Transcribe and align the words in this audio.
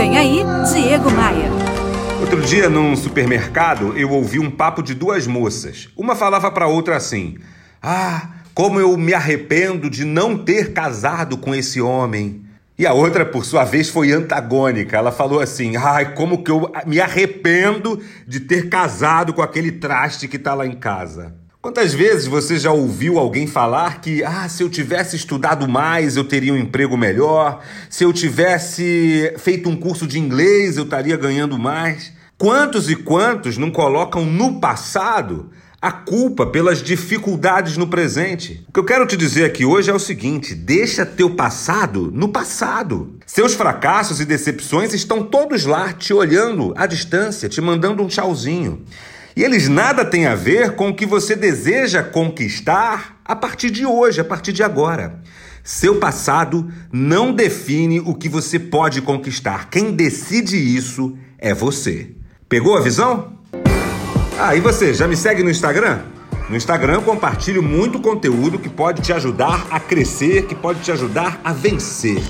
Vem 0.00 0.16
aí, 0.16 0.42
Diego 0.72 1.10
Maia. 1.10 1.50
Outro 2.22 2.40
dia, 2.40 2.70
num 2.70 2.96
supermercado, 2.96 3.94
eu 3.98 4.08
ouvi 4.08 4.38
um 4.38 4.50
papo 4.50 4.82
de 4.82 4.94
duas 4.94 5.26
moças. 5.26 5.90
Uma 5.94 6.16
falava 6.16 6.50
para 6.50 6.66
outra 6.66 6.96
assim: 6.96 7.36
Ah, 7.82 8.30
como 8.54 8.80
eu 8.80 8.96
me 8.96 9.12
arrependo 9.12 9.90
de 9.90 10.06
não 10.06 10.38
ter 10.38 10.72
casado 10.72 11.36
com 11.36 11.54
esse 11.54 11.82
homem. 11.82 12.46
E 12.78 12.86
a 12.86 12.94
outra, 12.94 13.26
por 13.26 13.44
sua 13.44 13.62
vez, 13.62 13.90
foi 13.90 14.10
antagônica. 14.10 14.96
Ela 14.96 15.12
falou 15.12 15.38
assim: 15.38 15.76
Ai, 15.76 16.14
como 16.14 16.42
que 16.42 16.50
eu 16.50 16.72
me 16.86 16.98
arrependo 16.98 18.02
de 18.26 18.40
ter 18.40 18.70
casado 18.70 19.34
com 19.34 19.42
aquele 19.42 19.70
traste 19.70 20.26
que 20.26 20.38
tá 20.38 20.54
lá 20.54 20.66
em 20.66 20.76
casa. 20.76 21.34
Quantas 21.62 21.92
vezes 21.92 22.26
você 22.26 22.58
já 22.58 22.72
ouviu 22.72 23.18
alguém 23.18 23.46
falar 23.46 24.00
que, 24.00 24.24
ah, 24.24 24.48
se 24.48 24.62
eu 24.62 24.70
tivesse 24.70 25.14
estudado 25.14 25.68
mais, 25.68 26.16
eu 26.16 26.24
teria 26.24 26.54
um 26.54 26.56
emprego 26.56 26.96
melhor, 26.96 27.62
se 27.90 28.02
eu 28.02 28.14
tivesse 28.14 29.34
feito 29.36 29.68
um 29.68 29.76
curso 29.76 30.06
de 30.06 30.18
inglês, 30.18 30.78
eu 30.78 30.84
estaria 30.84 31.18
ganhando 31.18 31.58
mais? 31.58 32.14
Quantos 32.38 32.88
e 32.88 32.96
quantos 32.96 33.58
não 33.58 33.70
colocam 33.70 34.24
no 34.24 34.58
passado 34.58 35.50
a 35.82 35.92
culpa 35.92 36.46
pelas 36.46 36.82
dificuldades 36.82 37.76
no 37.76 37.88
presente? 37.88 38.64
O 38.66 38.72
que 38.72 38.80
eu 38.80 38.84
quero 38.84 39.06
te 39.06 39.14
dizer 39.14 39.44
aqui 39.44 39.62
hoje 39.62 39.90
é 39.90 39.94
o 39.94 39.98
seguinte: 39.98 40.54
deixa 40.54 41.04
teu 41.04 41.36
passado 41.36 42.10
no 42.10 42.30
passado. 42.30 43.16
Seus 43.26 43.52
fracassos 43.52 44.18
e 44.18 44.24
decepções 44.24 44.94
estão 44.94 45.22
todos 45.22 45.66
lá 45.66 45.92
te 45.92 46.14
olhando 46.14 46.72
à 46.74 46.86
distância, 46.86 47.50
te 47.50 47.60
mandando 47.60 48.02
um 48.02 48.08
tchauzinho. 48.08 48.82
E 49.36 49.44
eles 49.44 49.68
nada 49.68 50.04
têm 50.04 50.26
a 50.26 50.34
ver 50.34 50.72
com 50.72 50.88
o 50.88 50.94
que 50.94 51.06
você 51.06 51.36
deseja 51.36 52.02
conquistar 52.02 53.20
a 53.24 53.36
partir 53.36 53.70
de 53.70 53.86
hoje, 53.86 54.20
a 54.20 54.24
partir 54.24 54.52
de 54.52 54.62
agora. 54.62 55.20
Seu 55.62 55.96
passado 55.96 56.68
não 56.92 57.32
define 57.32 58.00
o 58.00 58.14
que 58.14 58.28
você 58.28 58.58
pode 58.58 59.00
conquistar. 59.02 59.70
Quem 59.70 59.92
decide 59.92 60.56
isso 60.56 61.16
é 61.38 61.54
você. 61.54 62.10
Pegou 62.48 62.76
a 62.76 62.80
visão? 62.80 63.38
Ah, 64.38 64.56
e 64.56 64.60
você, 64.60 64.94
já 64.94 65.06
me 65.06 65.16
segue 65.16 65.42
no 65.42 65.50
Instagram? 65.50 66.00
No 66.48 66.56
Instagram 66.56 67.02
compartilho 67.02 67.62
muito 67.62 68.00
conteúdo 68.00 68.58
que 68.58 68.68
pode 68.68 69.02
te 69.02 69.12
ajudar 69.12 69.68
a 69.70 69.78
crescer, 69.78 70.46
que 70.46 70.54
pode 70.54 70.80
te 70.80 70.90
ajudar 70.90 71.40
a 71.44 71.52
vencer. 71.52 72.20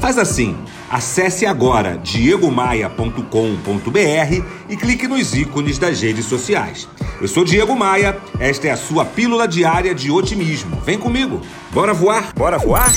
Faz 0.00 0.16
assim, 0.16 0.56
acesse 0.88 1.44
agora 1.44 1.98
diegomaia.com.br 1.98 4.44
e 4.66 4.76
clique 4.76 5.06
nos 5.06 5.34
ícones 5.34 5.78
das 5.78 6.00
redes 6.00 6.24
sociais. 6.24 6.88
Eu 7.20 7.28
sou 7.28 7.44
Diego 7.44 7.76
Maia, 7.76 8.18
esta 8.38 8.68
é 8.68 8.70
a 8.70 8.78
sua 8.78 9.04
pílula 9.04 9.46
diária 9.46 9.94
de 9.94 10.10
otimismo. 10.10 10.80
Vem 10.86 10.98
comigo, 10.98 11.42
bora 11.70 11.92
voar? 11.92 12.32
Bora 12.34 12.56
voar? 12.56 12.90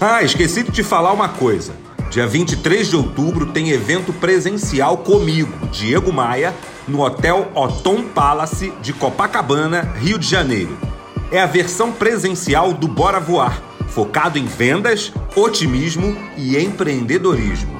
Ah, 0.00 0.22
esqueci 0.22 0.62
de 0.62 0.70
te 0.70 0.84
falar 0.84 1.12
uma 1.12 1.30
coisa. 1.30 1.72
Dia 2.08 2.28
23 2.28 2.90
de 2.90 2.96
outubro 2.96 3.46
tem 3.46 3.70
evento 3.70 4.12
presencial 4.12 4.98
comigo, 4.98 5.52
Diego 5.72 6.12
Maia, 6.12 6.54
no 6.86 7.02
Hotel 7.02 7.50
Otom 7.56 8.04
Palace 8.04 8.72
de 8.80 8.92
Copacabana, 8.92 9.82
Rio 9.98 10.16
de 10.16 10.28
Janeiro. 10.28 10.78
É 11.32 11.40
a 11.40 11.46
versão 11.46 11.90
presencial 11.90 12.72
do 12.72 12.86
Bora 12.86 13.18
Voar 13.18 13.66
focado 13.88 14.38
em 14.38 14.46
vendas, 14.46 15.12
otimismo 15.34 16.16
e 16.36 16.56
empreendedorismo. 16.56 17.78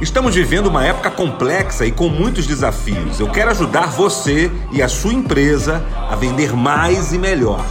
Estamos 0.00 0.34
vivendo 0.34 0.68
uma 0.68 0.84
época 0.84 1.10
complexa 1.10 1.84
e 1.84 1.90
com 1.90 2.08
muitos 2.08 2.46
desafios. 2.46 3.18
Eu 3.18 3.30
quero 3.30 3.50
ajudar 3.50 3.88
você 3.88 4.50
e 4.70 4.80
a 4.80 4.88
sua 4.88 5.12
empresa 5.12 5.84
a 6.08 6.14
vender 6.14 6.54
mais 6.54 7.12
e 7.12 7.18
melhor. 7.18 7.64